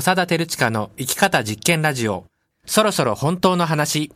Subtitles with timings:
[0.00, 2.24] 長田照親の生き方実験ラジオ。
[2.64, 4.12] そろそろ本当の話。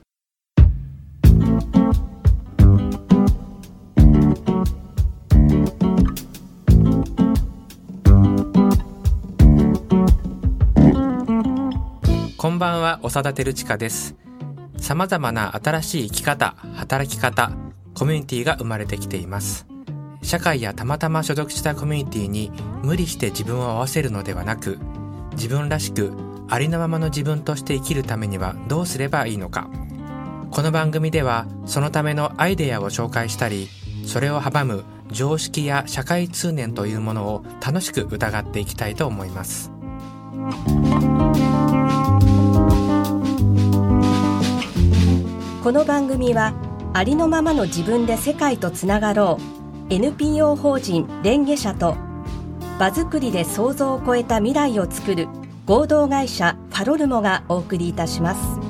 [12.36, 14.14] こんばんは、長田照親です。
[14.78, 17.50] 様々な新しい生き方、働き方、
[17.94, 19.66] コミュニティが生まれてきています。
[20.22, 22.52] 社会やたまたま所属したコミュニティに
[22.84, 24.78] 無理して自分を合わせるのではなく、
[25.32, 26.12] 自分らしく
[26.48, 29.70] ありのままの自分として生きるためにはどうすればいいのか。
[30.50, 33.68] この番組ではそのためのアイデアを紹介したり、
[34.04, 39.70] それを阻む常識や社会通念というものを楽しく疑っていきたいと思います。
[45.62, 46.52] この番組は
[46.92, 49.38] ありのままの自分で世界とつながろ
[49.88, 51.96] う NPO 法人レンゲ社と
[52.78, 55.28] 場作りで想像を超えた未来を作る
[55.66, 58.61] 合同会社ファロルモがお送りいたします。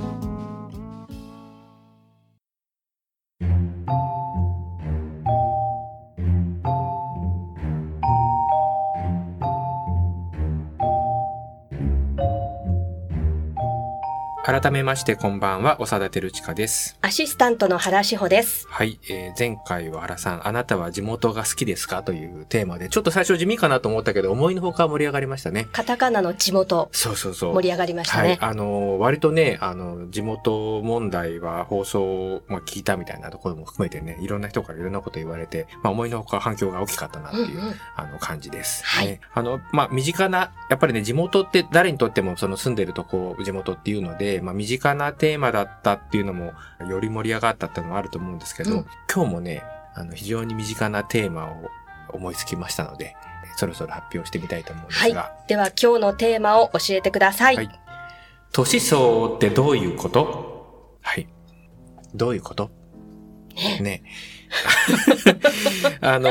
[14.52, 16.98] 改めましてこんばんは、長田照親です。
[17.00, 25.68] アシスタントの原志保ですはい、えー前回は原さん、あなたは地元が好きですかというテーマで、ちょっと最初地味かなと思ったけど、思いのほか盛り上がりましたね。
[25.72, 27.54] カタカナの地元そうそうそう。
[27.54, 28.38] 盛り上がりましたはいね、。
[28.42, 38.84] あのー、割とね、あの、地元問題は放送を、まあ、聞いたみたいなところも含めてね、いろんな人からいろんなこと言われて、まあ、思いのほか反響が大きかったなっていう、うんうんあの、感じです。
[38.84, 46.52] はいねあの、まあ、身近な、やっぱりね、地元って誰にとってもその住んでるとこ、地元っていうので、まあ、身近なテーマだったっていうのも、
[46.88, 48.86] より盛り上がったっていうのもあると思うんですけど、うん。
[49.12, 49.62] 今日もね、
[49.94, 51.68] あの、非常に身近なテーマを
[52.12, 53.14] 思いつきましたので、
[53.56, 55.14] そろそろ発表してみたいと思うんですはい。
[55.14, 57.80] が、では今日のテーマを教えてください、はい。
[58.52, 60.98] 年相ってどういうこと？
[61.02, 61.28] はい。
[62.14, 62.70] どういうこと？
[63.80, 64.02] ね。
[66.00, 66.30] あの、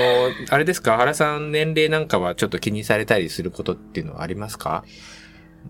[0.50, 0.98] あれですか？
[0.98, 4.84] 原さん年齢なんかはちょっと気にされたりすることっていうのはありますか？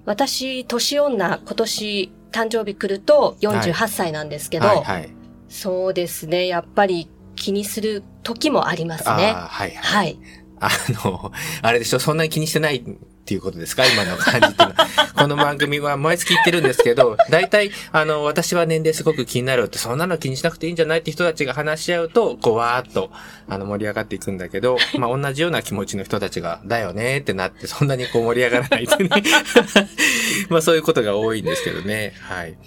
[0.06, 5.10] 私年女今年誕生日来ると48歳なんですけど、はいはい。
[5.50, 6.48] そうですね。
[6.48, 9.32] やっぱり気にする時もありますあね。
[9.36, 10.06] あ、はいはい。
[10.06, 10.20] はい。
[10.60, 10.70] あ
[11.06, 11.32] の、
[11.62, 12.84] あれでしょ、そんなに気にしてない
[13.22, 13.86] っていうことですか？
[13.86, 14.88] 今の感じっていうのは。
[15.16, 23.12] この番組は毎月言ってるんですけど、大体、あの、私は年齢すごく気になるって、そんなの気にしなくていいんじゃないって人たちが話し合うと、こう、わーっと、
[23.48, 29.10] あの、盛り上がっていくんだけど、まあ、同じような気持ちの人たちが、だよねってなって、そんなにこう盛り上がらないってね。
[30.50, 32.14] まあ、そういうことが多いんですけどね。
[32.22, 32.58] はい。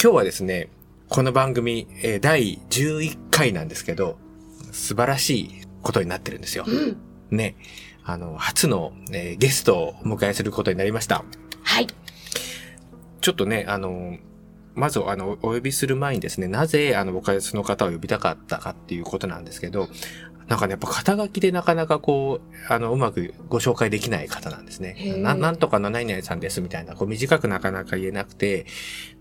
[0.00, 0.68] 今日はですね、
[1.08, 4.18] この番組、えー第11回なんですけど、
[4.70, 5.50] 素晴らしい
[5.82, 6.64] ことになってるんですよ。
[6.68, 6.96] うん。
[7.30, 7.56] ね、
[8.08, 11.24] あの、初の、えーゲストをお迎えすることになりました。
[11.62, 11.86] はい。
[13.20, 14.16] ちょっとね、あの、
[14.74, 19.88] まず、あの、お呼びする前にですね、なぜ、あの、僕はその方を呼びたかったかっていうことなんですけど、
[20.46, 28.64] なんかね、やっぱ肩書きでなかなかこう、あの、うまくご紹介できない方なんですねななんとかの何々さんですみたいな、こう短くなかなか言えなくて、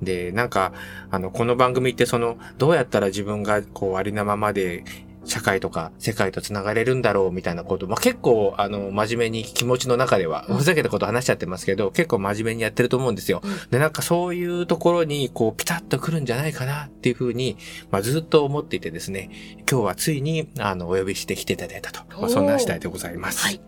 [0.02, 0.72] で、なんか、
[1.12, 4.86] あの、この番組ってその、どうやったら自分がこう、ありのままで、
[5.28, 13.42] 社会とか世界と繋がれるんだろうみたいなこと、まあ、結構、あの、真面目に気持ちの中では、うんふざけたこと話しちゃってますけど、結構真面目にやってると思うんですよ。
[13.70, 17.58] で、なんかそういうところに、こう、ピタッと来るんじゃないかなっていうふうに、
[17.92, 19.30] まあ、ずっと思っていてですね、
[19.70, 22.02] 今日はついに、あの、お呼びしてきていただいたと。
[22.20, 23.46] まあ、そんな次第でございます。
[23.46, 23.62] はい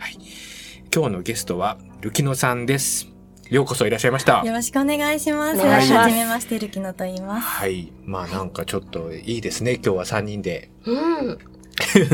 [0.94, 3.19] 今日のゲストは、ルキノさんです。
[3.50, 4.44] ようこそいらっしゃいました。
[4.46, 5.60] よろしくお願いします。
[5.60, 7.48] はじめまして、るきのと言います。
[7.48, 7.92] はい。
[8.06, 9.76] まあなんかちょっといいですね。
[9.84, 10.70] 今日は3人で。
[10.86, 11.38] うん。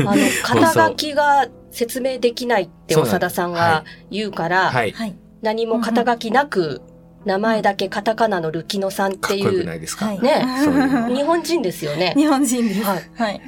[0.08, 4.92] あの、 肩書きが説明できないって長田さんが言うから、はい。
[4.92, 5.14] はい。
[5.42, 6.80] 何も肩書きなく、
[7.26, 10.20] 名前だけカタカナのルキノさんっかってこよいう、くないですか、はい。
[10.20, 12.14] ねそういう日本人ですよね。
[12.16, 12.82] 日本人です。
[12.82, 13.40] はいはい。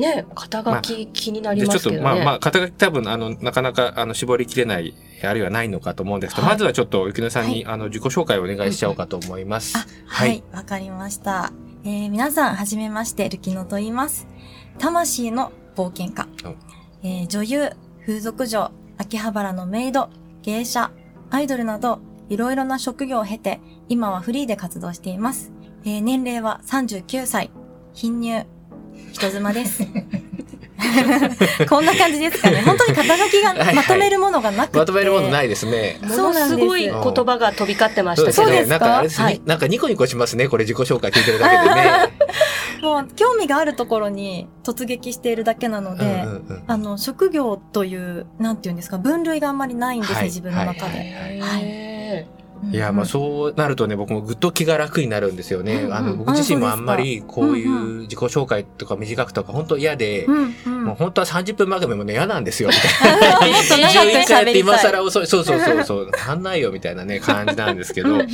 [0.00, 2.02] ね肩書き気になりでちょっと、ますけどね。
[2.02, 9.76] まあまあ、肩書き多分、あの、なかなか、あの、絞りきれない、あるいはないのかと思うんですけど、はいまずはちょっと、ゆきのさんに、あの、自己紹介をお願いしちゃおうかと思います。
[9.78, 10.42] あ、はい。
[10.52, 11.52] わ、かりました。
[11.84, 14.26] えー、皆さん、はじめまして、るきのと言います。
[14.78, 16.56] 魂の冒険家うん。
[17.02, 17.70] えー、女優、
[18.06, 20.10] 風俗嬢、秋葉原のメイド、
[20.42, 20.90] 芸者、
[21.30, 25.52] アイドルなど、いろいろな職業を経て、今はフリーで活動しています。
[25.84, 27.50] えー、年齢は39歳、
[27.92, 28.46] 貧乳、
[29.12, 29.84] 人妻です。
[31.68, 32.62] こんな感じですかね。
[32.62, 34.78] 本当に肩書きはいはいがまとめるものがなくて。
[34.78, 35.98] まとめるものないですね。
[36.02, 38.42] ものすごい言葉が飛び交ってましたけど。
[38.42, 38.70] そうですか？
[38.70, 40.48] なんかあれですね、はいなんかニコニコしますね。
[40.48, 41.90] これ自己紹介聞いてるだけでね。
[42.82, 50.98] もう興味があるところに突撃しているだけなので、うんうんうんあの、職業という、なんていうんですか、分類があんまりないんですね、はい自分の中で。
[50.98, 51.89] はいはいへい
[52.72, 55.76] や、まあそうなるとね、僕もぐっと気が楽になるんですよね。
[55.76, 63.52] うんうんあの、僕自身もあんまりこういう自己紹介とか短くとか本当嫌で、うんうんもう本当は30分番組もね、嫌なんですよ、みたいな。
[63.52, 64.78] もっと長く11回やって今。
[64.78, 65.26] 更遅い。
[65.26, 66.10] そうそうそうそう。
[66.14, 68.28] 足んないよ、みたいなね、感じなんですけどうんう、ん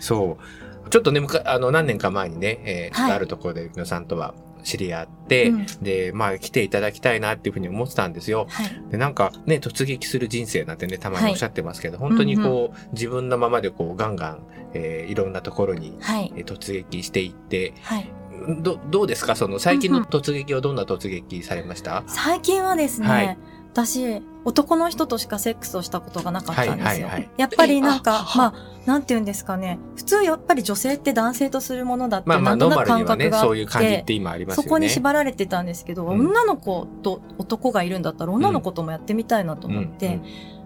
[0.00, 0.38] そ
[0.86, 0.88] う。
[0.90, 8.46] ちょっとね、むかあの、何年か前にね、えーちょっとあるところで、野さんとは知り合って、うんで、まあ、来ていただきたいなっていうふうに思ってたんですよ。
[8.50, 8.82] はい。
[8.90, 14.42] で、なんかね、突撃する人生なんてね、たまにおっしゃってますけど、本当にこう、自分のままでこう、ガンガン、
[14.74, 16.32] えーいろんなところに、はい。
[16.36, 18.10] えー突撃していって、はい。
[18.62, 19.36] ど、どうですか？
[19.36, 23.38] その、最近のうんうん突撃はどんな突撃されました、最近はですね、はい
[23.72, 26.84] 私、男の人としかセックスをしたことがなかったんですよ。
[26.84, 28.54] はいはいはいやっぱりなんえかあ、まあ、
[28.86, 29.78] なんて言うんですかね。
[29.96, 40.22] 普通やっぱり女性って男性とするものだって、まあまあ、なんとなく感覚があって、そこに縛られてたんですけど、うん女の子と男がいるんだったら女の子ともやってみたいなと思って、うんうん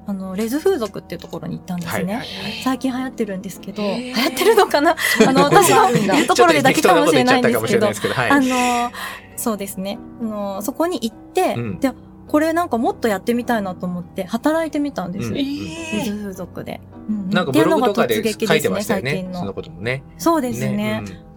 [0.06, 2.14] あの、レズ風俗っていうところに行ったんですね。
[2.14, 2.26] はい。
[2.62, 4.96] 最近流行ってるんですけど、流行ってるのかな？
[5.26, 8.30] あの、私のいるところでだけかもしれないんですけど、けど、はい。
[8.30, 8.92] あの、
[9.36, 9.98] そうですね。
[10.20, 11.90] あの、そこに行って、うんで、
[12.28, 15.36] これなんかもっとやってみたいなと思って、働いてみたんですよ。
[15.36, 16.80] うん風俗で。
[17.08, 19.10] うんなんかブログとかでっていうのが突撃書いてましたよね。
[19.10, 20.02] 最近のそのこともね。
[20.18, 21.02] そうですね。
[21.06, 21.34] うん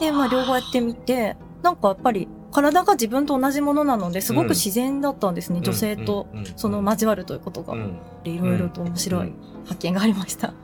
[0.00, 5.60] で、まあ、両方やってみて、なんかやっぱり、体が自分と同じものなので、すごく自然だったんですね。
[5.62, 7.74] 女性と、うんうんその交わるということが。
[7.74, 10.54] うんいろいろと面白いうん発見がありました。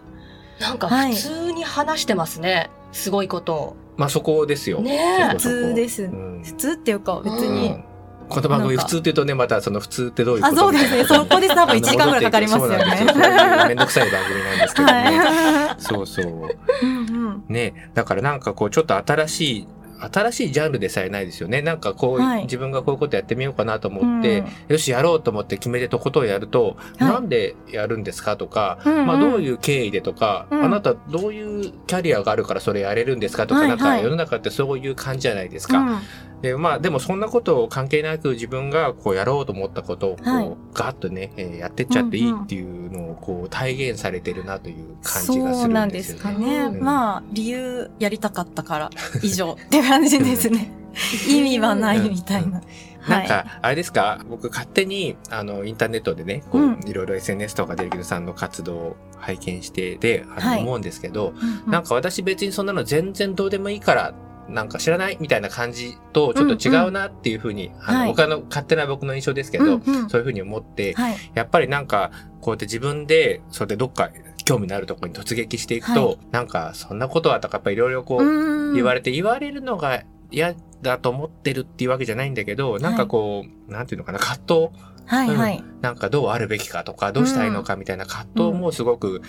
[0.60, 2.70] なんかはい普通に話してますね。
[2.92, 3.76] すごいことを。
[3.96, 4.80] まあそこですよ。
[4.80, 6.04] ねえ普通です。
[6.04, 7.84] うん普通っていうか、別うにうん。
[8.28, 11.04] この番組普通って言うとね、またその普通ってどういうことあ、そうですね。
[11.04, 12.76] そこで多分1時間ぐらいかかりますよね。
[12.76, 14.94] そうなんですよめんどくさい番組なんですけどね。
[14.94, 16.24] はそうそう。
[16.26, 16.28] い。
[16.28, 17.44] うんうん。
[17.48, 19.68] ね、だからなんかこうちょっと新しい、
[20.00, 21.60] 新しいジャンルでさえないですよね。
[21.60, 35.78] なんかこう、はい自分がこういうことやってみようかなと思って、うんよしやろうと思って決めてとことをやると、はいなんでやるんですかとか、うんうんまあどういう経緯でとか、うんあなたどういうキャリアがあるからそれやれるんですかとか、はいなんかはい世の中ってそういう感じじゃないですか。
[35.78, 35.98] うん
[36.42, 46.36] で、まあでもそんなことを関係なく自分がこうやろうと思ったことをこう、はいガッとね、えーやってっちゃっていいっていうのをこう体現されてるなという感じがすそうるなんんですですよね。
[46.36, 46.58] かね。
[46.58, 48.90] うんまあ、理由やりたかったから
[49.22, 50.70] 以上って感じですね。
[51.28, 52.60] 意味はないみたいな。
[53.00, 53.18] はい。
[53.20, 54.20] なんか、あれですか？
[54.28, 64.14] 僕勝手に、あの、インターネットでね、こう、うんいろいろ SNS とかでリキドさんの活動を拝見してで、あの、はい思うんですけど、うんうんなんか私別にそんなの全然どうでもいいから、
[64.48, 68.08] なんか知らないみたいな感じとちょっと違うなっていうふうに、あの、はい。
[68.08, 70.08] 他の勝手な僕の印象ですけど、うんうん。
[70.08, 71.16] そういうふうに思って、はい。
[71.34, 72.10] やっぱりなんか、
[72.40, 74.10] こうやって自分で、それでどっか
[74.44, 84.88] 興味のあるところに突撃していくと、はなんか、そんなことはとか、やっぱりいろいろこう、うん言われて、言われるのが嫌だと思ってるっていうわけじゃないんだけど、なんかこう、なんていうのかな、葛藤？
[85.06, 85.64] はいはい。
[85.80, 89.22] なんかどうあるべきかとか、どうしたいのかみたいな葛藤もすごく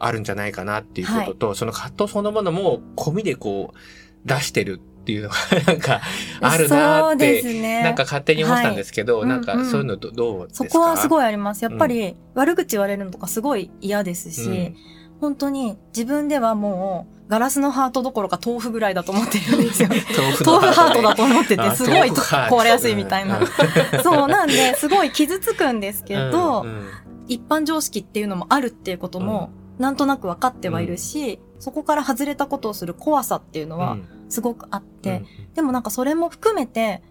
[0.00, 3.78] あるんじゃないかなっていうことと、その葛藤そのものも込みでこう、
[4.24, 5.34] 出してるっていうのが、
[5.66, 6.00] なんか、
[6.40, 7.82] あるなって、ですね。
[7.82, 9.28] なんか勝手に思ってたんですけど、はい。
[9.28, 9.70] なんかうんうん。
[9.70, 10.68] そういうのどどうですか？
[10.70, 11.64] そこはすいごいあります。
[11.64, 14.76] やっぱり悪口言われるのとかすごい嫌ですし、うん。
[15.20, 19.88] 本当に自分ではもうガラスのハートどころか豆腐ぐらいだと思ってるんですよ。
[20.44, 23.40] 豆腐ハートだとと思ってて、あすごい壊れやすいみたいな。
[24.02, 26.86] そうなんで、すごい傷つくんですけど、うんうん。
[27.28, 33.96] 一般常識っていうのもあるっていうことも、なんとなく分かってはいるし、そこから外れたことをする怖さっていうのは
[34.28, 35.22] すごくあって、
[35.54, 37.04] でもなんかそれも含めて、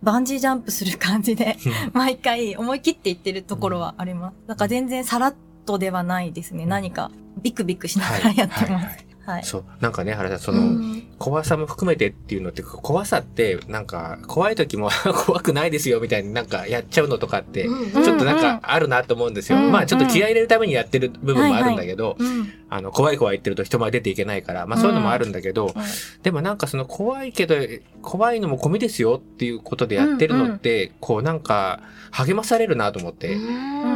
[0.00, 1.56] バンジージャンプする感じで、
[1.92, 4.36] 毎回思い切って言ってるところはあります。
[4.46, 5.34] だから全然さらっ
[5.64, 6.66] とではないですね。
[6.66, 7.10] 何か
[7.42, 8.62] ビクビクしながらやってます。
[8.62, 9.44] はいはいはいはい。
[9.44, 9.64] そう。
[9.80, 11.02] なんかね、原田さん、その、うん。
[11.18, 14.88] 怖さも含めてっていうのって、怖さって、なんか、怖い時も
[15.26, 18.04] 怖くないですよ、みたいになんかやっちゃうのとかって、うん。
[18.04, 19.58] ちょっとなんかあるなと思うんですよ。
[19.58, 19.72] うん。
[19.72, 22.52] まあちょっと気合い入れるためにやってる部分もあるんだけど、うん。
[22.70, 25.74] あの、怖い怖い言ってると人前出ていけないから、まあそういうのもあるんだけど、
[26.22, 27.56] でもなんかその怖いけど、
[28.02, 31.80] 怖いのも込みですよっていうことでやってるのって、こうなんか
[32.12, 33.95] 励まされるなと思って、うんうんうん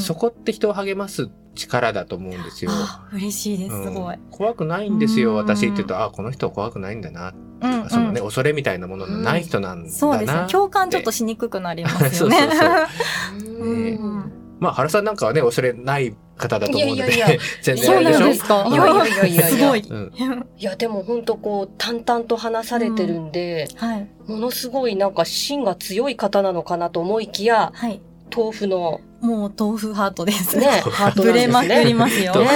[0.00, 2.70] そこって人を励ます力だと思うんですよ。
[2.72, 4.14] あ嬉しいです、すごい。
[4.14, 7.34] うん怖くないんですよ、うん私って言うと、あ、この人は怖くないんだな。
[7.62, 9.92] うんうんそのね、恐れみたいなもののない人なんだな。
[9.92, 10.46] そうですね。
[10.50, 12.38] 共感ちょっとしにくくなりますよね。
[12.38, 18.20] そうそうそう うんまあ、原さんなんかはね、恐れない方だと思うので、いやいやいや全然そうあれでしょ？
[18.20, 18.66] なんですか？
[18.68, 19.80] いやいやいやいやいやすごい。
[19.80, 20.12] うん
[20.58, 24.08] いやでも本当こう淡々と話されてるんで、はい。
[24.26, 28.02] ものすごいなんか芯が強い方なのかなと思いきやはい。
[28.34, 30.56] 豆腐のもう豆腐ハートです。
[30.58, 31.68] ねハートぶれまく。
[31.68, 32.34] りますよ。
[32.34, 32.48] ねね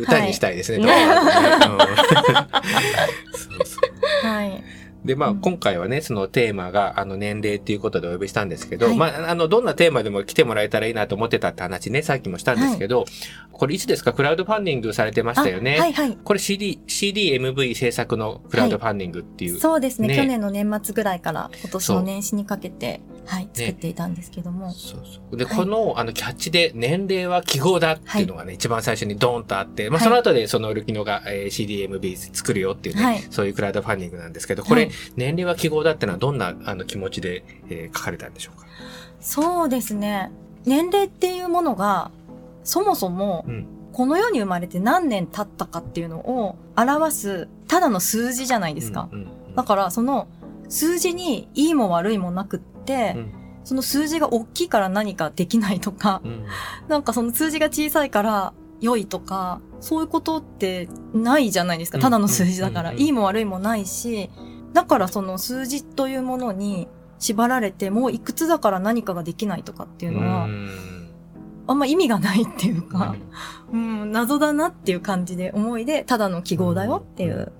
[0.00, 0.86] 歌にしたいですね。
[4.22, 4.64] はい。
[5.04, 13.04] で、まあ、うん今回はね、そのテーマが、あの、年齢っていうことでお呼びしたんですけど、はいまあ、あの、どんなテーマでも来てもらえたらいいなと思ってたって話ね、さっきもしたんですけど、
[13.52, 14.14] これいつですか？
[14.14, 15.76] クラウドファンディングされてましたよね。
[15.78, 16.16] あはいはい。
[16.24, 19.60] これ CD、CDMV 制作のクラウドファンディングっていう。
[19.60, 24.70] そうですねね去年の年末ぐらいから今年の年始にかけて、はい、作っていたんですけども。
[24.72, 25.36] そうそう。
[25.36, 25.56] で、はい。
[25.56, 33.22] この、あの、キャッチで年齢は記号だっていうのがね、一番最初にドーンとあって、まあ、その後でそのルキノが、えー CDMB 作るよっていうね、はい。
[33.30, 34.90] そういうクラウドファンディングなんですけど、これ、はい。
[35.16, 38.66] 年齢は記号だってのはどんな、あの、気持ちで、えー書かれたんでしょうか？
[39.20, 40.30] そうですね。
[40.66, 42.10] 年齢っていうものが、
[42.62, 49.08] そもそもうん、この世に生まれて何年経ったかっていうのを表す、ただの数字じゃないですか。
[49.54, 50.26] だから、その、
[50.68, 52.73] 数字にいいも悪いもなくって、
[53.16, 53.32] うん。
[53.64, 56.44] その数字が大きいから何かできないとか、うん。
[56.88, 61.98] なんかその数字が小さいから良いとか、そういうことってないじゃないですか。
[61.98, 62.02] うん。
[62.02, 62.92] ただの数字だから。
[62.92, 64.30] いいも悪いもないし、
[64.72, 66.88] だからその数字というものに
[67.18, 70.94] 縛られて、もういくつだから何かができないとかっていうのは、うん。
[71.66, 73.16] あんま意味がないっていうか、
[73.72, 77.52] うん、謎だなっていう感じで思いで、ただの記号だよっていう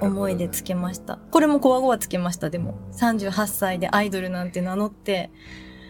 [0.00, 1.18] 思いでつけました。
[1.30, 2.50] これもコア語はつけました。
[2.50, 5.30] でも、38歳でアイドルなんて名乗って、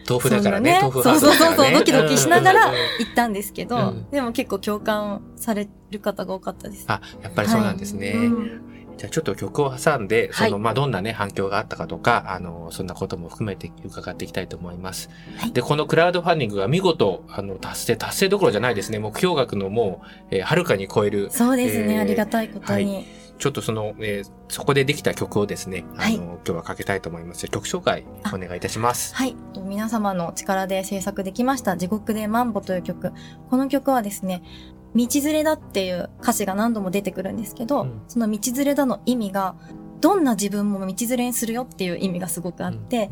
[0.07, 2.67] 豆腐だからね、豆腐そうそうそうそう、ドキドキしながら
[2.99, 6.85] 行ったんですけど、うんでも結構共感される方が多かったです。
[6.87, 8.09] あ、やっぱりそうなんですね。
[8.09, 8.61] はいうん
[8.97, 15.09] じゃあちょっと曲を挟んで、その、はいまあ、どんなね、反響があったかとか、あの、そんなことも含めて伺っていきたいと思います。
[15.37, 18.99] はいで、このクラウドファンディングが見事、あの、達成、達成どころじゃないですね。
[18.99, 23.05] 目標額のもう、えーはるかに超える、そうですね、えーありがたいことに。
[23.37, 27.47] ちょっとその、えーそこでできた曲をですね、あの、はい今日はかけたいと思います。
[27.47, 29.15] 曲紹介お願いいたします。
[29.15, 29.35] はい。
[29.65, 33.11] 皆様の力で制作できました地獄でマンボという曲。
[33.49, 34.43] この曲はですね、
[34.95, 39.55] 道連れだっていう歌詞が何度も出てくるんですけど、うんその道連れだの意味が、
[39.99, 43.09] どんな自分も道連れにするよっていう意味がすごくあって、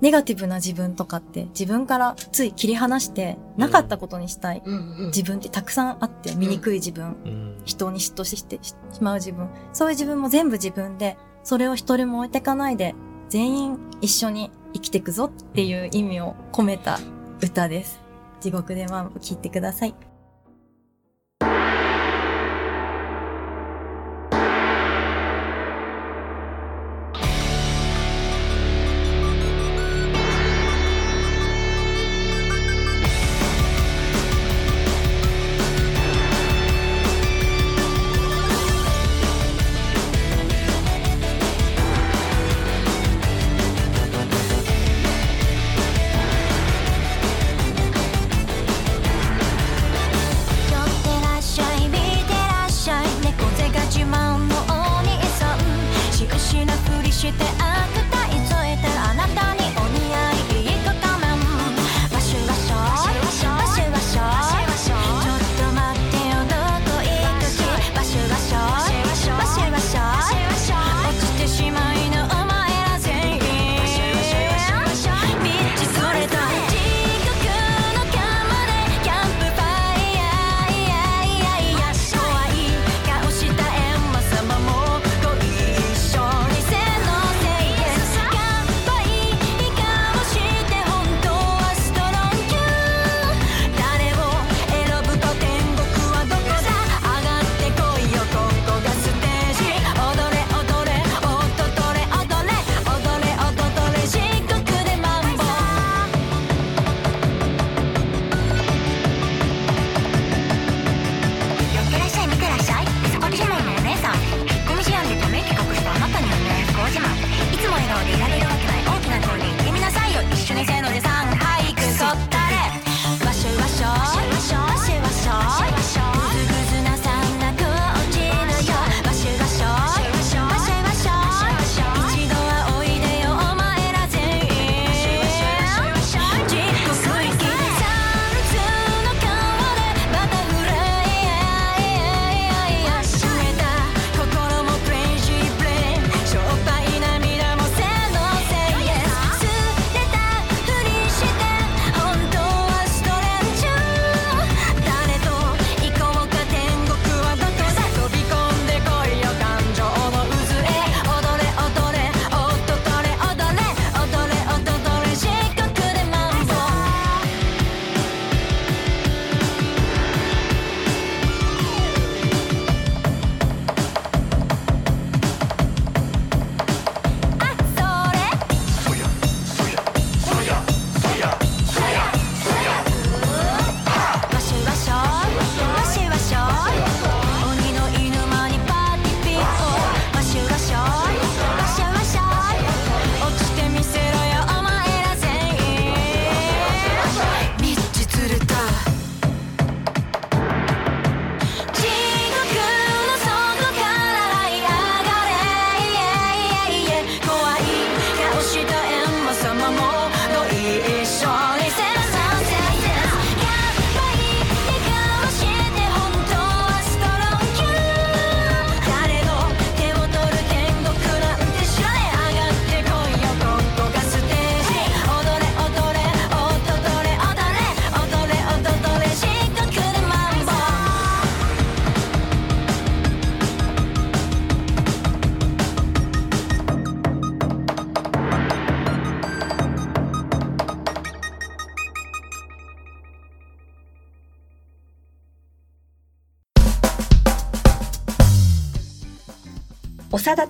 [0.00, 4.62] ネガティブな自分とかって自分からつい切り離してなかったことにしたい。
[5.06, 7.62] 自分ってたくさんあって醜い自分、うん。
[7.64, 12.94] 人に嫉妬してしまう自分、そういう自分も全部自分で、それを一人も置いてかないで、
[13.28, 16.98] 全員一緒に生きていくぞっていう意味を込めた
[17.42, 18.00] 歌です。
[18.40, 19.94] 地獄でマンボ聴いてください。「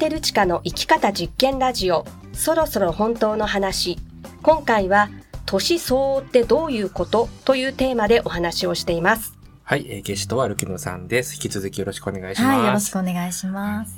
[0.01, 3.99] 長田照親の生き方実験ラジオそろそろ本当の話
[4.41, 5.11] 今回は
[5.45, 11.35] 年相応ってどういうことというテーマでお話をしていますはい、えーゲストはルキノさんです。
[11.35, 12.57] 引き続きよろしくお願いします。
[12.57, 13.95] はい、よろしくお願いします。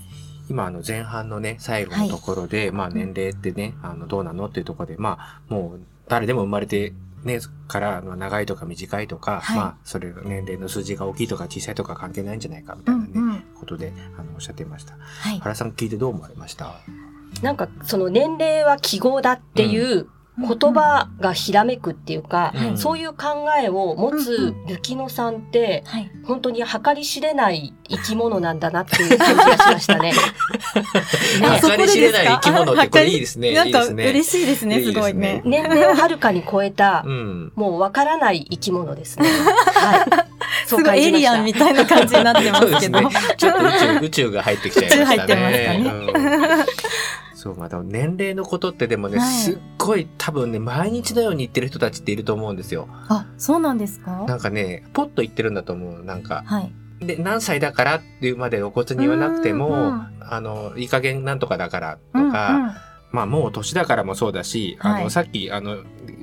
[0.50, 6.92] 今、あの、前半のね、最後のところで、まあ、年齢ってね、あの、どうなのっていうところで、まあ、もう、誰でも生まれて、
[7.24, 13.31] ね、から、あの長いとか短いとか、はいまあ、それが年齢の数字が大きいとか小さいとか関係ないんじゃないか、みたいなね、うんうん
[13.62, 14.96] ことで、あの、おっしゃっていました。
[14.98, 15.38] はい。
[15.38, 16.74] 原さん聞いてどう思われました？
[17.42, 20.08] なんかその年齢は記号だっていう
[20.38, 26.10] 言葉がひらめくっていうか、うんそういう考えを持つ雪乃さんってはい。
[26.24, 30.12] 本当に計り知れない生き物なんだなっていう感じがしましたね。
[31.44, 33.52] あそこ計り知れない生き物ってこれいいですね。
[33.52, 34.10] なんかいいですね。
[34.10, 35.42] 嬉しいですね、すごいね。
[35.44, 37.52] 年齢をはるかに超えたう、ん。
[37.54, 39.28] もうわからない生き物ですね。
[39.74, 40.32] はい。
[40.66, 43.00] そすごいエリアンみたいな感じになってますけど。
[43.00, 43.08] ね。
[43.36, 45.26] ちょっと宇宙、宇宙が入ってきちゃいましたね。
[45.26, 46.18] 宇宙入ってますかねう
[46.68, 46.81] ん
[47.42, 52.86] そう、また年齢のことってでもね、はいすっごい多分ね、毎日のように言ってる人たちっていると思うんですよ。
[53.08, 54.24] あ、そうなんですか？
[54.28, 56.04] なんかね、ポッと言ってるんだと思う。
[56.04, 56.44] なんか。
[56.46, 56.72] はい。
[57.04, 62.76] で、何歳だからっていうまで露骨に言わなくても、あの、いい加減なんとかだからとうんか、
[63.12, 65.78] まあもう年だからもそうだし、あの、はいさっき、あの、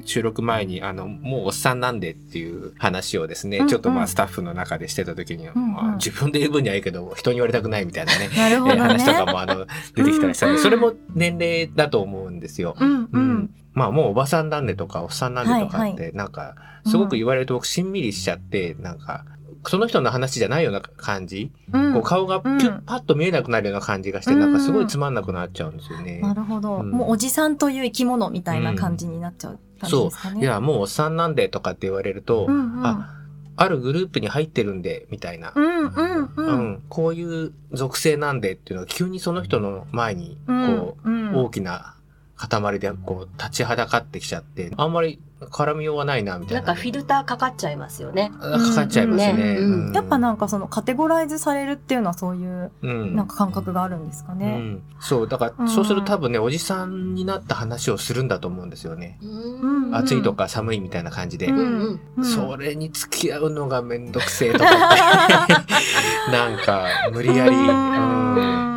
[0.05, 8.81] 収録前に、あの、もうおっさんなんでっていう話をですね、うんうんちょっとまあスタッフの中でしてた時に、んうんまあ自分で言う分にはいいけど、人に言われたくないみたいなね、なるほどね。
[8.81, 12.75] えー話とかもあの、出てきたりしたんで、うんうんそれも年齢だと思うんですよ。
[12.79, 13.49] うんううんん。
[13.73, 16.55] まあもうおばさんなんでとかおっさんなんでとかって、なんか、
[16.87, 19.25] すごく言われると僕しんみりしちゃって、なんか、
[19.67, 26.19] その人の話じゃないような感じ、うんこう顔がピュッうんパッと見えなくなるような感じがして、うんなんかすごいつまんなくなっちゃうんですよね。
[26.21, 26.77] なるほど。
[26.77, 30.39] うんもうおじさんという生き物みたいな感じになっちゃう感じそですかね。
[30.39, 30.43] う。
[30.43, 32.85] いや、もうおっさんなんでとかって言われると、うんうん。
[32.85, 33.15] あ
[33.61, 35.51] あるグループに入ってるんで、みたいな。
[35.53, 36.31] うんうんう。
[36.37, 41.95] うんんこういう属性なんでっていうのが急にその人の前に、こう、うん大きな
[42.39, 46.61] 塊でこう立ちはだかってきちゃって、あんまり絡みようがないな、みたいな。
[46.61, 48.31] なんかフィルターかかっちゃいますよね。
[48.39, 49.31] あかかっちゃいますね。
[49.31, 54.57] うんねうんやっぱなんかそのカテゴライズされるっていうのはそういううんなんか感覚があるんですかうね。
[54.57, 59.19] ん、そう、だから、うんそうすると多分ね、おじさんになった話をするんだと思うんですよね。
[59.21, 61.47] うんうん暑いとか寒いみたいな感じで。
[61.47, 65.53] うんうんうんそれに付き合うのがめんどくせえとかって。
[66.31, 67.55] なんか、無理やり。
[67.55, 68.68] うんうんうん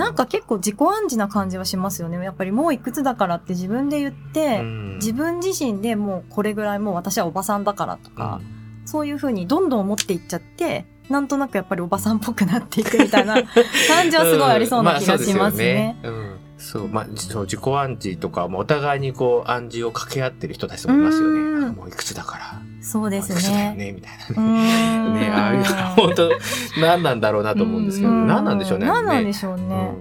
[0.00, 2.16] なんか結構自己暗示な感じはしますよね。
[2.24, 4.94] やっぱりもういくつだからって自分で言って、うん。
[4.96, 8.40] 自分自身でもうこれぐらいもう私はおばさんだからとか、
[8.86, 15.98] そういうふうにどんどん思っていっちゃって、なんとなくやっぱりおばさんっぽくなっていくみたいな感じはすごいありそうな気がしますね。
[16.02, 16.12] うん。
[16.12, 21.66] まあそうまあ、そう、自己暗示とか、もお互いにこう、暗示を掛け合ってる人たちもいますようんね。
[21.66, 22.62] あもういくつだから。
[22.82, 23.76] そうですもういくつだよね。
[23.76, 25.08] ね、みたいなうね。
[25.08, 25.64] ん ね、ああいう、
[25.96, 26.30] 本当
[26.80, 28.86] 何なんだろうなと思うんですけど、う何なんでしょうね。
[28.86, 29.94] 何なんでししょうね。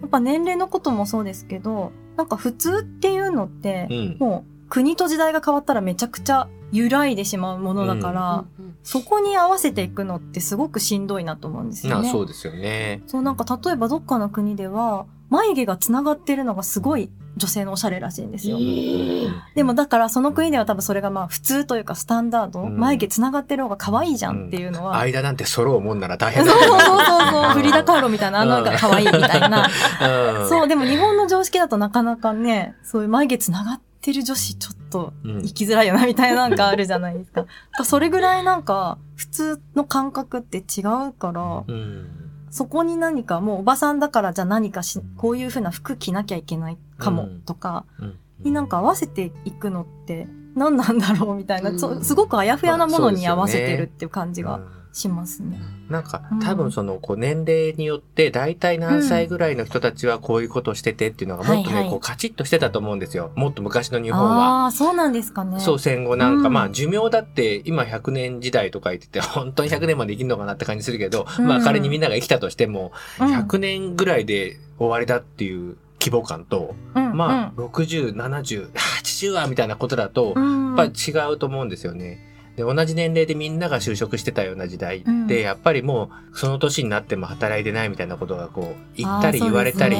[0.00, 4.16] やっぱ年齢のこともそうですけど、なんか普通っていうのって、うん。
[4.20, 12.08] もう国と時代が変わったらめちゃくちゃ揺らいでしまうものだから、うんそこに合わせていくのってすごくしんどいなと思うんですよね。
[12.08, 13.02] あそうですよね。
[13.06, 18.58] そうなんか例えばどっかの国では眉毛がつながってるのがすごい女性のおしゃれらしいんですよ。
[19.54, 22.78] でもだからその国では多分それがまあ普通というかスタンダード、うん。
[22.78, 29.68] 眉毛つながってる方が可愛いじゃんっていうのは、間なんて揃うもんなら大そう変だ そうそうけどそう、フリダカーロみたいな、あのが可愛いみたいな。
[30.40, 30.48] うん。
[30.48, 37.40] そう、でも日本の常識だとなかなかね、そういう眉毛つながってる女子ちょっとうん生きづらいよなみたいななんかあるじゃないですか。
[37.40, 42.23] だからそれぐらいなんか普通の感覚って違うから、うん
[42.54, 47.40] そこに何かもうおばさんだからじゃあ何かし、こういう風な服着なきゃいけないかもうん。
[47.40, 48.18] とか、うん。
[48.44, 54.60] になんか合わせていくのって何なんだろうみたいな、すごくあやふやなものに合わせてるっていう感じが
[54.94, 55.60] しますね。
[55.88, 63.32] なんかうん多分そのこう年齢によって大体何歳ぐらいの人たちはこういうことをしててっていうのがもっとねこうカチッとしてたと思うんですよ。
[63.34, 64.62] もっと昔の日本は。
[64.62, 65.58] ああ、そうなんですかね。
[65.58, 82.33] そう戦後なんか、うんまあ寿命だって今100年時代とか言ってて 本当に100年まで生きるのかなって感じするけど、うんまあ仮にみんなが生きたとしてもうん100年ぐらいで終わりだっていう規模感と、うんまあ60、70、80はみたいなことだと、うん、やっぱ違うと思うんですよね。
[82.56, 85.28] で、同じ年齢でみんなが就職してたような時代って、うん。
[85.28, 89.96] やっぱりもうその年になっても働いてないみたいなことがこう言ったり言われたり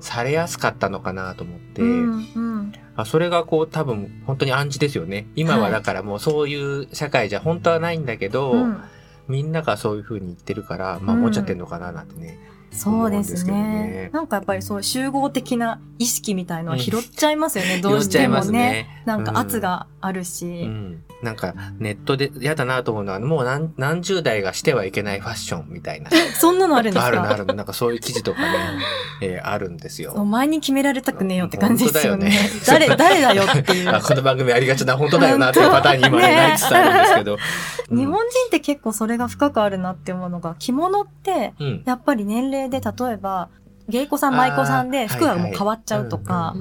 [0.00, 5.28] されやすかったのかなと思って、うんうんあそれがこう多分本当に暗示ですよね。
[5.36, 8.80] 今はだからもうそういう社会じゃ本当はないんだけど、うん。
[9.28, 12.38] みんながそういう風に言ってるから、まあっちゃってんのかななんてね。
[12.70, 13.52] そうですね。
[13.52, 14.10] ね。
[14.12, 18.88] なんかやっぱりそう集合的な意識みたいのは拾っちゃいますよね、 ど言っちゃいまうしてもね。
[18.94, 19.02] すね。
[19.06, 21.02] なんか圧があるし、うん。
[21.22, 26.10] なんかネットで嫌だなと思うのは、もう何何十代がしてはいけないファッションみたいな。
[26.38, 27.06] そんなのあるんですか？
[27.06, 27.54] あるのあるの。
[27.54, 28.48] なんかそういう記事とかね、
[29.22, 30.12] えーあるんですよ。
[30.14, 32.28] お前に決められたくねえよって感じですよね。
[32.28, 33.88] ね誰、 誰だよっていう。
[33.88, 37.34] あこの番組ありがちな本当だよなっていうパターンに今なりつつあるんですけど。
[37.34, 37.38] うん
[37.90, 41.82] 日本人って結構それが深くあるなって思うのが、着物って、うん。
[41.86, 43.48] やっぱり年齢で例えば、
[43.88, 46.58] 芸妓さん、舞妓さんで服がもう変わっちゃうとかはい、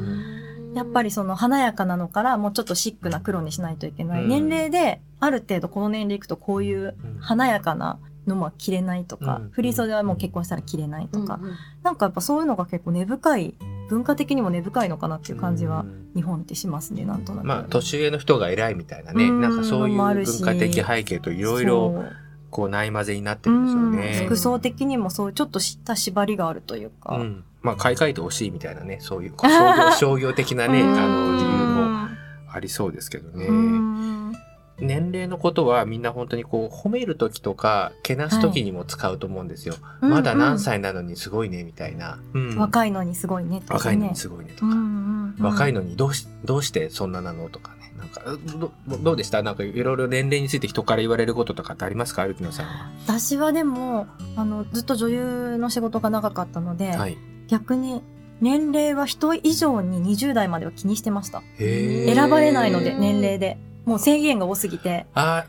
[0.77, 4.23] やっぱりその華やかなのからもうちょっとシックな黒にしないといけない。
[4.23, 4.29] うん。
[4.29, 9.49] 年齢である程度この年齢いくとこういう華やかなのも着れないとか、うん。
[9.51, 11.55] 振り袖はもう結婚したら着れないとか、うん。
[11.83, 13.55] なんかやっぱそういうのが結構根深い、
[13.89, 17.45] 文化的にも根深いのかなっていう感じはうん日本ってしますね、なんとなく。
[17.45, 19.41] まあ、年上の人が偉いみたいなね、うん。
[19.41, 22.05] なんかそういう文化的背景といろいろ、
[22.49, 23.95] こう、ない混ぜになってるんですようん。
[23.95, 24.25] ね。
[24.25, 27.17] 服装的にもそういうちょっとした縛りがあるというか。
[27.17, 27.43] うん。
[27.67, 32.07] まあ、買い替えてほしいみたいなね、そういう、商業、 商業的なね、うんあの、理由も
[32.51, 33.45] ありそうですけどね。
[33.47, 34.33] うん
[34.79, 39.73] 年齢のことはみんな本当にこう、褒めるときとか、けなすときにも使うと思うんですよ。
[40.01, 42.19] まだ何歳なのにすごいね、みたいな。
[42.35, 44.65] うん若いのにすごいねね若いのにすごいねとか。
[44.67, 47.91] うんうんうん若いのにどうし、どうしてそんななのとかね。
[47.97, 48.21] なんか、
[48.59, 48.71] ど
[49.03, 49.41] どうでした？
[49.41, 52.27] なんかいろいろ年齢について人から言われることとかってありますか？
[52.27, 52.91] ゆきのさんは。
[53.07, 57.17] 私はでもあのずっと女優の仕事が長かったので、はい。
[57.47, 58.03] 逆に
[58.41, 61.41] 年齢は人以上に20代までは気にしてました。
[61.57, 63.57] 選ばれないので年齢で。
[63.85, 65.05] もう制限が多すぎて。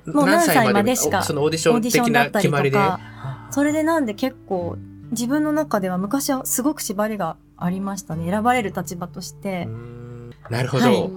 [0.06, 0.94] もう何歳まで？
[0.94, 2.78] しかそのオーディションオーディショ的なンだったりと。
[2.78, 3.48] か。
[3.50, 4.76] それでなんで結構
[5.10, 8.30] 自分の中では昔はすごく縛りがありましたね。
[8.30, 10.30] 選ばれる立場として、ん。
[10.50, 10.84] なるほど。
[10.84, 11.10] はい。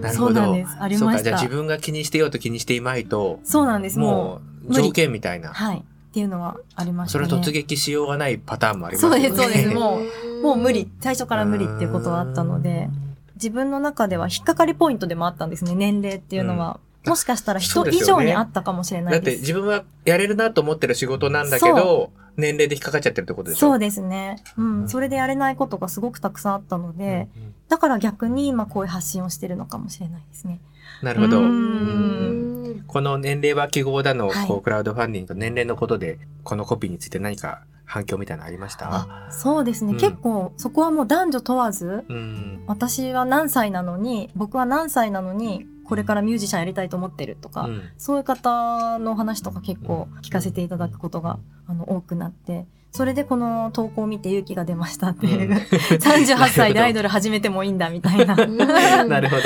[0.00, 0.34] なるほど。
[0.36, 0.76] そうなんです。
[0.78, 3.98] ありそうか、ましたじゃあ自分が気にしてようと気にしていまいと、そうなんです。
[3.98, 5.52] ももう条件みたいな。
[5.52, 9.28] はいっていうのはありましたそねれを突撃しようがないパターンもありますよね。
[9.28, 9.74] そうですそうです。
[9.74, 10.00] も
[10.42, 10.90] もう無理。
[11.00, 12.88] 最初から無理っていうことはあったので
[13.34, 15.74] 自分の中では引っかかりポイントでもあったんですね。
[15.74, 23.68] 年齢っていうのは、もしかしたら人以上にあったかもしれなだっていです自分はやれるなと思ってる仕事なんだけど、年齢で引っかかっちゃってるってことでしょ？
[23.68, 24.42] そうですね。
[24.58, 24.88] うん。
[24.88, 27.54] それでやれないことがすごくたくさんあったので、うんうん。
[27.68, 30.60] だから逆に今こういう発信をしてるのかもしれないですね。
[31.02, 31.40] なるほど。
[31.40, 32.84] ううんん。
[32.86, 34.48] この年齢は記号だの、はい。
[34.48, 38.88] こうクラウドファンディングと年齢のことで、このコピーについて何か反響みたいなのありました？
[38.92, 39.92] あ、そうですね。
[39.92, 39.98] うん。
[39.98, 42.62] 結構そこはもう男女問わず、うん。
[42.66, 47.82] 私は何歳なのに、僕は何歳なのに、これからミュージシャンやりたいと思ってるとか、うん。
[47.98, 55.50] そういう方の話とか結構聞かせていただくことが、あの多くなって、それでこの投稿を見て勇気が出ましたっていう、
[55.98, 58.34] 38歳でアイドル始めてもいいんだみたいな。
[59.06, 59.42] なるほど。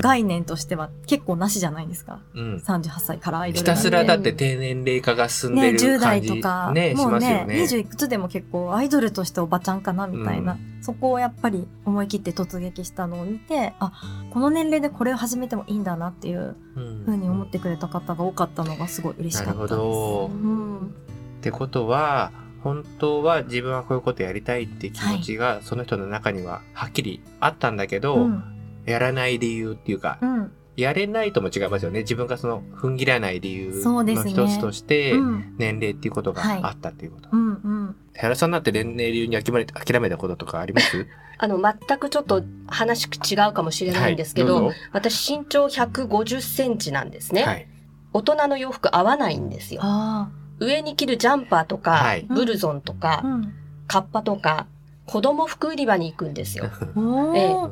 [0.00, 2.20] 概念としては結構なしじゃないですか。
[2.34, 2.56] うん。
[2.56, 7.62] 38歳からアイドひルなんてたすらだって低年齢化が進んでね、る10代感じ、とか、ね、しもうねね。
[7.62, 13.92] 20いくつでも結構アイドルとしておばちゃんかなみたいな、うそこをやっぱり思い切って突撃したのを見て、あ、
[14.30, 19.70] この年齢でこれを始めてもいいんだなっていううんふうに思ってくれた方が多かったのがすごい嬉しかったです。
[19.70, 20.78] なるほどうん。
[20.86, 28.59] ってことは、本当は自分はこういうことやりたいって気持ちが、その人の中にははっきりあったんだけど、うん。
[28.86, 30.52] やらない理由っていうか、うん。
[30.76, 32.00] やれないとも違いますよね。
[32.00, 35.54] 自分がその踏ん切らない理由そうですねの一つとして、うん。
[35.58, 37.28] 年齢っていうことがはいあったっていうこと。
[37.32, 37.48] うん。
[37.48, 37.96] うん。
[38.16, 41.06] 原さんだって年齢理由に諦め諦めたこととかあります？
[41.42, 47.44] あの、全くちょっと話違うかもしれないんですけど、はい、私身長150センチなんですね。
[47.44, 47.66] はい。
[48.12, 49.80] 大人の洋服合わないんですよ。
[49.82, 53.54] あ上に着るジャンパーとか、はいブルゾンとかあ。、うん。
[53.86, 54.66] カッパとか、
[55.06, 56.70] 子供服売り場に行くんですよ。
[56.94, 57.70] おえー。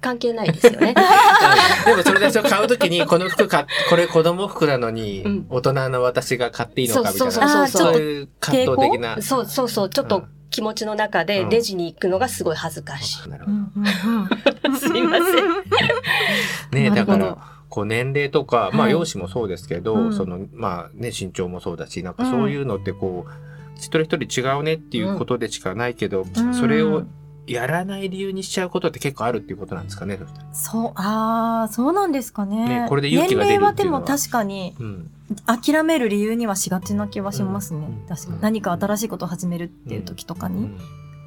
[0.00, 0.94] 関係ないですよね。
[1.86, 5.46] でもそれで買うときにこの服買っこれ子供服なのに、うん。
[5.48, 7.32] 大人の私が買っていいのかみたいな。
[7.32, 7.68] そうそうそう。
[7.68, 9.22] そうそういう葛藤的な。
[9.22, 11.48] そうそうそう、ちょっと気持ちの中でうん。
[11.50, 13.18] レジに行くのがすごい恥ずかしい。
[13.20, 15.34] すいません。
[16.70, 16.78] ど。
[16.78, 17.36] ねだから、
[17.68, 18.92] こう年齢とか、まあはい。
[18.92, 20.14] 容姿もそうですけど、うん。
[20.14, 23.30] その、まあね、身長もそうだし、なんかそういうのってこう、
[23.76, 26.54] 一人一人違うねっていうことでしかないけど、うん。
[26.54, 27.04] それを
[27.48, 30.18] やらない理由にしちゃうことって結構あるっていうことなんですかね。
[30.52, 32.82] そう、ああ、そうなんですかね。
[32.82, 35.10] ねこれで年齢はでも確かにうん。
[35.44, 37.86] 諦める理由にはしがちな気はしますね。
[37.86, 38.40] うん確かに。
[38.40, 40.78] 何か新しいことを始めるっていう時とかに、うん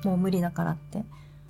[0.04, 1.04] もう無理だからって。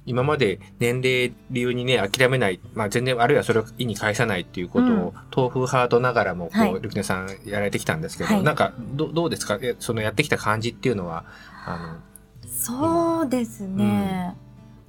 [0.06, 9.58] 今まで年齢理由にね、諦めない、まあ全然、あるいはそれを意に返さないっていうことを、豆腐ハートながらも、こう、はいルキネさんやられてきたんですけど、はいなんか、どどうですか？
[9.62, 11.24] えそのやってきた感じっていうのは、
[11.66, 11.98] あ
[12.52, 14.36] そうですね。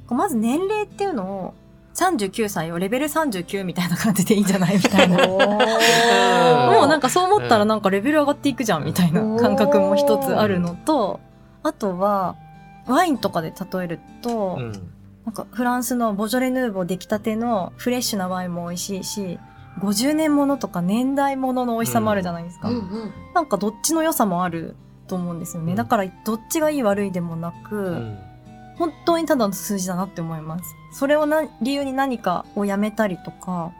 [0.08, 1.54] まず年齢っていうのを、
[1.94, 5.26] 39歳をレベル39みたいな感じでいいんじゃないみたいな。
[5.28, 11.20] もうなんかそう思ったらなんかレベル上がっていくじゃんみたいな感覚も一つあるのと、
[11.62, 12.36] あとは、
[12.86, 14.72] ワインとかで例えると、の、うん。
[15.24, 19.38] なんかフランスのボジョレ・ヌーボー出来たてのフレッシュなワインも美味しいし、
[19.78, 22.68] 50年ものとか年代ものの美味しさもあるじゃないですか。
[22.68, 25.72] うんうんなんかどっちの良さもあると思うんですよね。
[25.72, 28.18] うんだからどっちがいい悪いでもなく、うん
[28.76, 30.64] 本当にただの数字だなって思います。
[30.92, 33.72] それをな理由に何かをやめたりとか、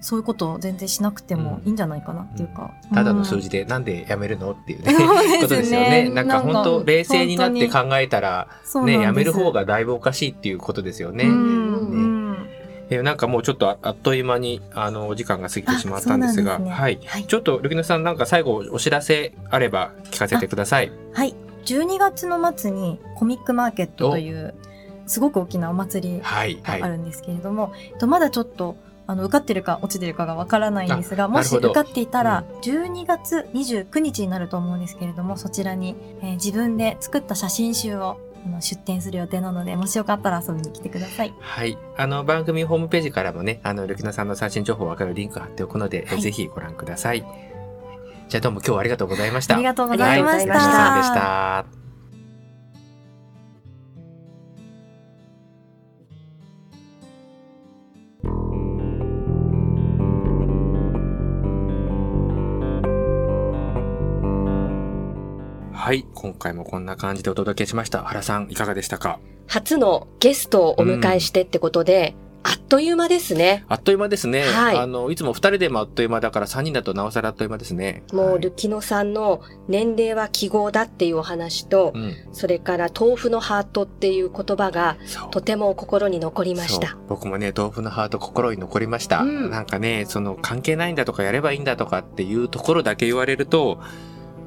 [0.00, 2.72] そういうことを全然しなくてもいいんじゃないかなっていうか。
[2.92, 6.10] ただの数字字でなんでやめるのっていうね、 ねことですよね。
[6.10, 8.48] なんか本当冷静になって考えたら、
[8.84, 11.24] ね、やめる方ががだいぶおかしいっていうことですよね。
[11.24, 12.22] うんうんうん
[12.90, 20.92] えーなんかもうちょっとああっという間にあのお時間が過ぎてしまったんですが、すねはい、はいちょっとルキノさんなんか最後お知らせあれば聞かせてください。
[21.14, 21.34] はい。
[21.64, 24.54] 12月の末にコミックマーケットという、
[25.06, 38.18] すごく大きなお祭りはいはいがあるんですけれども、えっとまだちょっと、あの、受かってるか落ちてるかがわからないんですが、あもし受かっていたら、12月29日になると思うんですけれども、そちらに、えー自分で作った写真集を
[38.60, 41.34] 出展する予定なので、もしよかったら遊びに来てください。
[41.40, 41.78] はい。
[41.96, 47.24] あの、番組ホームページからもね、あの、ルキノさんの最新情報わかるリンク貼っておくので、えはいぜひご覧ください。
[48.32, 49.56] じゃあどうも今日はありがとうございました。
[49.56, 50.40] ありがとうございました。
[50.40, 51.66] ありがとうございさんでした。
[65.74, 66.06] はい。
[66.14, 68.02] 今回もこんな感じでお届けしました。
[68.04, 69.20] 原さん、いかがでしたか？
[69.46, 73.64] 初のゲストをお迎えしてってことで、あっという間ですね。
[73.68, 74.42] あっという間ですね。
[74.42, 78.02] はいあの、いつも二人でもあっという間だから三人だとなおさらあっという間ですね。
[78.12, 82.14] もう、はいルキノさんの年齢は記号だっていうお話とう、ん。
[82.32, 84.96] それから豆腐のハートっていう言葉が
[85.30, 86.96] とても心に残りました。
[87.08, 89.20] 僕もね、豆腐のハート心に残りました。
[89.20, 93.78] うんなんかね、その関係ないんだとかやればいいんだとかっていうところだけ言われると、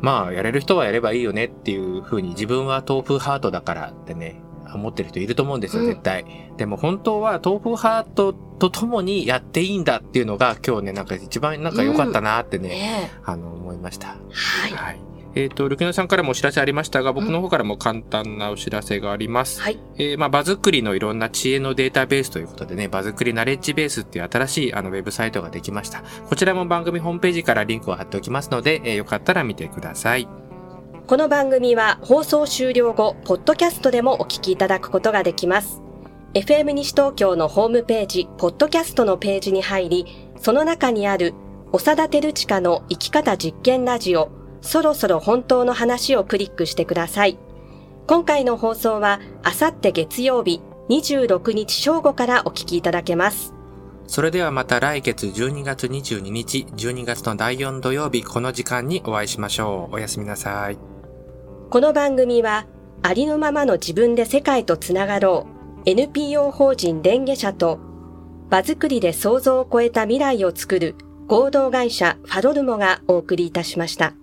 [0.01, 4.41] まあ、やれる人はやればいいよねっていうふうに自分は豆腐ハートだからってね、
[4.73, 6.25] 思ってる人いると思うんですよ、うん絶対。
[6.57, 14.17] でも本当は豆腐ハートとともにやっていいんだっていうのが今日ね、なんか一番なんか良かったなってね、ねあの、思いました。
[14.29, 14.71] えはい。
[14.71, 15.15] はい。
[15.35, 19.61] えっ、と、ルキノさんからもお知らせありましたが、僕の方からも簡単なお知らせがあります。
[19.61, 19.79] はい。
[19.97, 26.03] えーまあ、場作りのいろんな知恵のデータベースということでね、場作りナレッジベースっていう新しいあのウェブサイトができました。
[26.29, 30.44] こちらも番組ホームページからリンクを貼っておきますので、えーよかったら見てください。
[31.07, 35.83] この番組は放送終了後、ポッドキャストでもお聞きいただくことができます。
[36.33, 41.35] FM 西東京のホームページ、ポッドキャストのページに入り、その中にある、
[41.71, 47.37] 長田照親の生き方実験ラジオ、そろそろ本当の話をクリックしてください。
[48.07, 53.53] 今回の放送は、あさって月曜日、26日正午からお聞きいただけます。
[54.07, 59.95] それではまた来月12月22日、12月の第4土曜日、この時間にお会いしましょう。
[59.97, 60.94] おやすみなさい。
[61.67, 62.67] この番組は、
[63.01, 65.47] ありのままの自分で世界とつながろ
[65.85, 67.79] う、NPO 法人レンゲ社と、
[68.51, 70.95] 場作りで想像を超えた未来をつくる
[71.27, 74.13] 合同会社ファドルモがお送りいたしました。